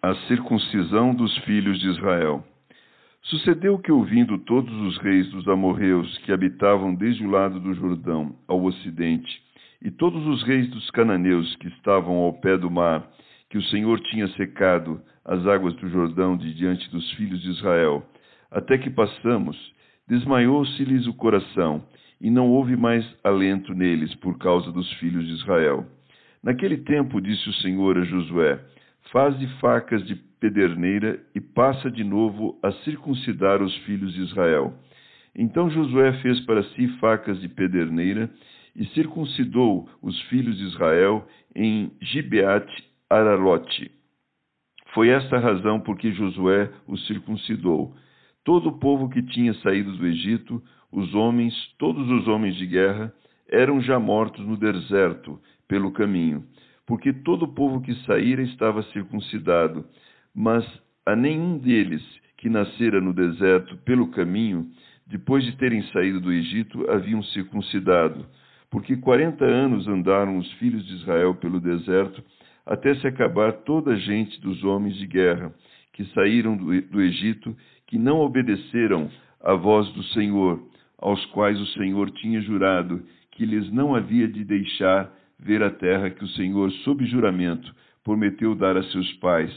A 0.00 0.14
circuncisão 0.28 1.12
dos 1.12 1.36
filhos 1.38 1.80
de 1.80 1.88
Israel. 1.88 2.44
Sucedeu 3.22 3.76
que, 3.80 3.90
ouvindo 3.90 4.38
todos 4.38 4.72
os 4.72 4.96
reis 4.98 5.28
dos 5.32 5.48
amorreus 5.48 6.16
que 6.18 6.30
habitavam 6.30 6.94
desde 6.94 7.26
o 7.26 7.30
lado 7.30 7.58
do 7.58 7.74
Jordão 7.74 8.32
ao 8.46 8.62
ocidente, 8.62 9.42
e 9.82 9.90
todos 9.90 10.24
os 10.24 10.44
reis 10.44 10.70
dos 10.70 10.88
cananeus 10.92 11.56
que 11.56 11.66
estavam 11.66 12.14
ao 12.14 12.32
pé 12.34 12.56
do 12.56 12.70
mar, 12.70 13.10
que 13.50 13.58
o 13.58 13.62
Senhor 13.64 13.98
tinha 14.02 14.28
secado 14.28 15.02
as 15.24 15.44
águas 15.48 15.74
do 15.74 15.88
Jordão 15.88 16.36
de 16.36 16.54
diante 16.54 16.88
dos 16.92 17.10
filhos 17.14 17.42
de 17.42 17.50
Israel, 17.50 18.06
até 18.52 18.78
que 18.78 18.90
passamos, 18.90 19.56
desmaiou-se-lhes 20.06 21.08
o 21.08 21.14
coração, 21.14 21.82
e 22.20 22.30
não 22.30 22.48
houve 22.48 22.76
mais 22.76 23.04
alento 23.24 23.74
neles 23.74 24.14
por 24.14 24.38
causa 24.38 24.70
dos 24.70 24.88
filhos 24.94 25.26
de 25.26 25.32
Israel. 25.32 25.84
Naquele 26.40 26.76
tempo 26.76 27.20
disse 27.20 27.48
o 27.48 27.54
Senhor 27.54 27.98
a 27.98 28.04
Josué: 28.04 28.60
Faze 29.10 29.46
facas 29.60 30.06
de 30.06 30.14
pederneira 30.38 31.18
e 31.34 31.40
passa 31.40 31.90
de 31.90 32.04
novo 32.04 32.58
a 32.62 32.70
circuncidar 32.84 33.62
os 33.62 33.74
filhos 33.78 34.12
de 34.12 34.22
Israel. 34.22 34.74
Então 35.34 35.70
Josué 35.70 36.12
fez 36.20 36.40
para 36.40 36.62
si 36.62 36.88
facas 36.98 37.40
de 37.40 37.48
pederneira 37.48 38.30
e 38.74 38.84
circuncidou 38.88 39.88
os 40.02 40.20
filhos 40.22 40.56
de 40.56 40.64
Israel 40.64 41.26
em 41.54 41.90
Gibeat 42.00 42.66
Aralote. 43.08 43.90
Foi 44.94 45.08
esta 45.08 45.36
a 45.36 45.40
razão 45.40 45.80
por 45.80 45.96
que 45.96 46.12
Josué 46.12 46.70
os 46.86 47.06
circuncidou. 47.06 47.94
Todo 48.44 48.70
o 48.70 48.78
povo 48.78 49.08
que 49.08 49.22
tinha 49.22 49.54
saído 49.54 49.96
do 49.96 50.06
Egito, 50.06 50.62
os 50.92 51.14
homens, 51.14 51.54
todos 51.78 52.08
os 52.10 52.26
homens 52.28 52.56
de 52.56 52.66
guerra, 52.66 53.12
eram 53.48 53.80
já 53.80 53.98
mortos 53.98 54.44
no 54.46 54.56
deserto, 54.56 55.40
pelo 55.66 55.92
caminho, 55.92 56.44
porque 56.88 57.12
todo 57.12 57.42
o 57.42 57.54
povo 57.54 57.82
que 57.82 57.94
saíra 58.06 58.42
estava 58.42 58.82
circuncidado, 58.84 59.84
mas 60.34 60.64
a 61.04 61.14
nenhum 61.14 61.58
deles 61.58 62.02
que 62.38 62.48
nascera 62.48 62.98
no 62.98 63.12
deserto 63.12 63.76
pelo 63.84 64.10
caminho, 64.10 64.66
depois 65.06 65.44
de 65.44 65.54
terem 65.58 65.82
saído 65.92 66.18
do 66.18 66.32
Egito, 66.32 66.90
haviam 66.90 67.22
circuncidado, 67.24 68.26
porque 68.70 68.96
quarenta 68.96 69.44
anos 69.44 69.86
andaram 69.86 70.38
os 70.38 70.50
filhos 70.54 70.86
de 70.86 70.94
Israel 70.94 71.34
pelo 71.34 71.60
deserto, 71.60 72.24
até 72.64 72.94
se 72.94 73.06
acabar 73.06 73.52
toda 73.64 73.92
a 73.92 73.96
gente 73.96 74.40
dos 74.40 74.64
homens 74.64 74.96
de 74.96 75.06
guerra, 75.06 75.52
que 75.92 76.06
saíram 76.14 76.56
do, 76.56 76.80
do 76.80 77.02
Egito, 77.02 77.54
que 77.86 77.98
não 77.98 78.20
obedeceram 78.20 79.10
à 79.42 79.52
voz 79.52 79.86
do 79.92 80.02
Senhor, 80.04 80.66
aos 80.98 81.22
quais 81.26 81.60
o 81.60 81.66
Senhor 81.66 82.10
tinha 82.12 82.40
jurado 82.40 83.02
que 83.32 83.44
lhes 83.44 83.70
não 83.70 83.94
havia 83.94 84.26
de 84.26 84.42
deixar 84.42 85.12
ver 85.38 85.62
a 85.62 85.70
terra 85.70 86.10
que 86.10 86.24
o 86.24 86.28
Senhor, 86.28 86.70
sob 86.84 87.04
juramento, 87.06 87.74
prometeu 88.02 88.54
dar 88.54 88.76
a 88.76 88.82
seus 88.84 89.12
pais, 89.14 89.52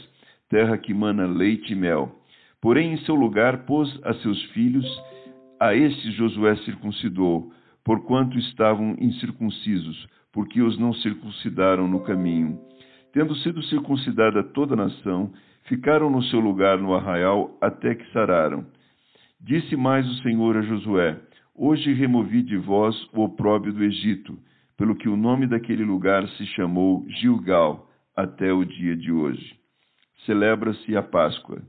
terra 0.48 0.78
que 0.78 0.94
mana 0.94 1.26
leite 1.26 1.72
e 1.72 1.76
mel. 1.76 2.20
Porém, 2.60 2.92
em 2.92 2.98
seu 2.98 3.14
lugar 3.14 3.64
pôs 3.64 3.88
a 4.04 4.14
seus 4.14 4.40
filhos, 4.52 4.86
a 5.58 5.74
estes 5.74 6.14
Josué 6.14 6.56
circuncidou, 6.56 7.52
porquanto 7.84 8.38
estavam 8.38 8.96
incircuncisos, 9.00 10.06
porque 10.32 10.62
os 10.62 10.78
não 10.78 10.92
circuncidaram 10.94 11.88
no 11.88 12.00
caminho. 12.00 12.58
Tendo 13.12 13.34
sido 13.36 13.62
circuncidada 13.64 14.42
toda 14.42 14.74
a 14.74 14.76
nação, 14.76 15.32
ficaram 15.64 16.08
no 16.08 16.22
seu 16.24 16.40
lugar 16.40 16.78
no 16.78 16.94
arraial 16.94 17.56
até 17.60 17.94
que 17.94 18.10
sararam. 18.12 18.64
Disse 19.40 19.76
mais 19.76 20.08
o 20.08 20.22
Senhor 20.22 20.56
a 20.56 20.62
Josué: 20.62 21.20
Hoje 21.54 21.92
removi 21.92 22.42
de 22.42 22.56
vós 22.56 22.96
o 23.12 23.22
opróbio 23.22 23.72
do 23.72 23.84
Egito 23.84 24.38
pelo 24.82 24.96
que 24.96 25.08
o 25.08 25.16
nome 25.16 25.46
daquele 25.46 25.84
lugar 25.84 26.28
se 26.30 26.44
chamou 26.44 27.06
Gilgal 27.08 27.88
até 28.16 28.52
o 28.52 28.64
dia 28.64 28.96
de 28.96 29.12
hoje. 29.12 29.54
Celebra-se 30.26 30.96
a 30.96 31.02
Páscoa. 31.04 31.62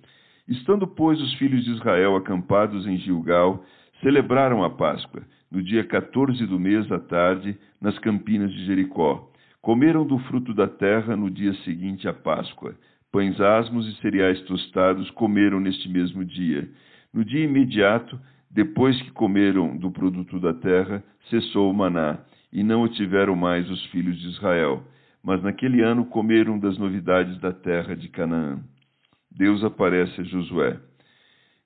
Estando, 0.47 0.88
pois, 0.88 1.22
os 1.22 1.31
filhos 1.35 1.63
de 1.63 1.74
Israel 1.74 2.16
acampados 2.16 2.88
em 2.88 2.97
Gilgal, 2.97 3.63
celebraram 4.01 4.63
a 4.63 4.69
Páscoa, 4.72 5.22
no 5.51 5.62
dia 5.62 5.84
14 5.84 6.44
do 6.47 6.59
mês 6.59 6.91
à 6.91 6.97
tarde, 6.97 7.56
nas 7.79 7.96
campinas 8.00 8.51
de 8.51 8.66
Jericó. 8.66 9.30
Comeram 9.62 10.07
do 10.07 10.18
fruto 10.18 10.51
da 10.51 10.68
terra 10.68 11.16
no 11.16 11.30
dia 11.30 11.53
seguinte 11.66 12.07
à 12.07 12.13
Páscoa. 12.13 12.74
Pães 13.12 13.40
asmos 13.40 13.88
e 13.90 14.01
cereais 14.01 14.41
tostados 14.45 15.12
comeram 15.12 15.59
neste 15.59 15.88
mesmo 15.88 16.25
dia. 16.25 16.68
No 17.13 17.24
dia 17.24 17.44
imediato, 17.44 18.19
depois 18.50 19.00
que 19.03 19.12
comeram 19.12 19.78
do 19.78 19.91
produto 19.91 20.40
da 20.40 20.56
terra, 20.56 21.03
cessou 21.30 21.69
o 21.69 21.74
maná 21.75 22.18
e 22.53 22.64
não 22.64 22.84
o 22.84 22.88
tiveram 22.90 23.36
mais 23.36 23.69
os 23.69 23.84
filhos 23.88 24.18
de 24.19 24.28
Israel. 24.30 24.84
Mas 25.24 25.41
naquele 25.41 25.81
ano 25.81 26.06
comeram 26.06 26.59
das 26.59 26.78
novidades 26.78 27.40
da 27.40 27.52
terra 27.52 27.96
de 27.96 28.08
Canaã. 28.09 28.59
Deus 29.31 29.64
aparece 29.64 30.22
a 30.22 30.24
Josué. 30.24 30.80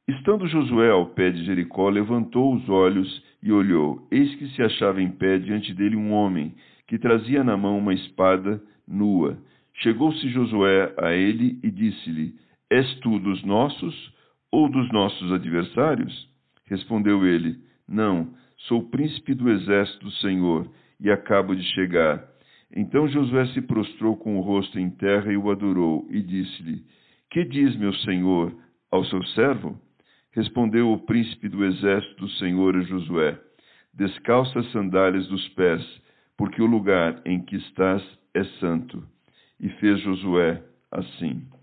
Estando 0.07 0.47
Josué 0.47 0.89
ao 0.89 1.07
pé 1.07 1.29
de 1.31 1.43
Jericó, 1.43 1.89
levantou 1.89 2.55
os 2.55 2.69
olhos 2.69 3.21
e 3.43 3.51
olhou. 3.51 4.07
Eis 4.09 4.33
que 4.35 4.47
se 4.49 4.63
achava 4.63 5.01
em 5.01 5.11
pé 5.11 5.37
diante 5.37 5.73
dele 5.73 5.97
um 5.97 6.13
homem, 6.13 6.55
que 6.87 6.97
trazia 6.97 7.43
na 7.43 7.57
mão 7.57 7.77
uma 7.77 7.93
espada 7.93 8.61
nua. 8.87 9.37
Chegou-se 9.81 10.29
Josué 10.29 10.93
a 10.97 11.11
ele 11.11 11.59
e 11.61 11.69
disse-lhe: 11.69 12.35
És 12.69 12.95
tu 13.01 13.19
dos 13.19 13.43
nossos 13.43 14.13
ou 14.49 14.69
dos 14.69 14.89
nossos 14.93 15.31
adversários? 15.33 16.29
Respondeu 16.67 17.25
ele: 17.25 17.57
Não, 17.87 18.29
Sou 18.61 18.89
príncipe 18.89 19.33
do 19.33 19.49
exército 19.49 20.05
do 20.05 20.11
Senhor 20.13 20.69
e 20.99 21.11
acabo 21.11 21.55
de 21.55 21.63
chegar. 21.73 22.27
Então 22.75 23.07
Josué 23.07 23.45
se 23.47 23.61
prostrou 23.61 24.17
com 24.17 24.37
o 24.37 24.41
rosto 24.41 24.79
em 24.79 24.89
terra 24.89 25.31
e 25.31 25.37
o 25.37 25.49
adorou, 25.49 26.07
e 26.09 26.21
disse-lhe: 26.21 26.83
Que 27.29 27.45
diz 27.45 27.75
meu 27.77 27.93
senhor 27.93 28.53
ao 28.91 29.05
seu 29.05 29.23
servo? 29.27 29.79
Respondeu 30.31 30.91
o 30.91 30.99
príncipe 30.99 31.47
do 31.47 31.63
exército 31.63 32.25
do 32.25 32.29
Senhor 32.31 32.75
a 32.75 32.81
Josué: 32.81 33.39
Descalça 33.93 34.59
as 34.59 34.71
sandálias 34.71 35.27
dos 35.27 35.47
pés, 35.49 35.81
porque 36.37 36.61
o 36.61 36.67
lugar 36.67 37.21
em 37.25 37.41
que 37.41 37.55
estás 37.55 38.03
é 38.33 38.43
santo. 38.59 39.03
E 39.59 39.69
fez 39.69 39.99
Josué 40.01 40.61
assim. 40.91 41.47